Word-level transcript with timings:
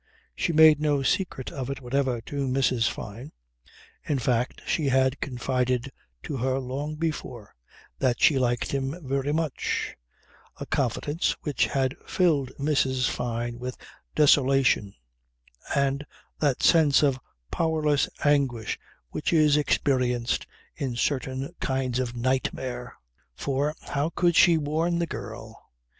She 0.35 0.51
made 0.51 0.79
no 0.81 1.03
secret 1.03 1.51
of 1.51 1.69
it 1.69 1.79
whatever 1.79 2.21
to 2.21 2.47
Mrs. 2.47 2.89
Fyne; 2.89 3.31
in 4.03 4.17
fact, 4.17 4.63
she 4.65 4.87
had 4.89 5.21
confided 5.21 5.91
to 6.23 6.37
her, 6.37 6.57
long 6.57 6.95
before, 6.95 7.53
that 7.99 8.19
she 8.19 8.39
liked 8.39 8.71
him 8.71 8.95
very 9.07 9.31
much: 9.31 9.95
a 10.59 10.65
confidence 10.65 11.35
which 11.43 11.67
had 11.67 11.95
filled 12.07 12.49
Mrs. 12.59 13.09
Fyne 13.11 13.59
with 13.59 13.77
desolation 14.15 14.95
and 15.75 16.03
that 16.39 16.63
sense 16.63 17.03
of 17.03 17.19
powerless 17.51 18.09
anguish 18.25 18.79
which 19.11 19.31
is 19.31 19.55
experienced 19.55 20.47
in 20.75 20.95
certain 20.95 21.53
kinds 21.61 21.99
of 21.99 22.15
nightmare. 22.15 22.95
For 23.35 23.75
how 23.81 24.09
could 24.09 24.35
she 24.35 24.57
warn 24.57 24.97
the 24.97 25.05
girl? 25.05 25.61